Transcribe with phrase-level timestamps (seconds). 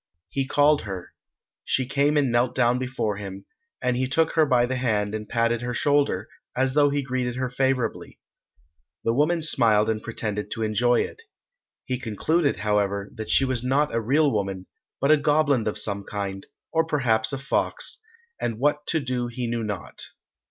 [0.29, 1.13] He called her.
[1.63, 3.45] She came and knelt down before him,
[3.83, 7.35] and he took her by the hand and patted her shoulder, as though he greeted
[7.35, 8.19] her favourably.
[9.03, 11.21] The woman smiled and pretended to enjoy it.
[11.85, 14.65] He concluded, however, that she was not a real woman,
[14.99, 18.01] but a goblin of some kind, or perhaps a fox,
[18.41, 20.01] and what to do he knew not.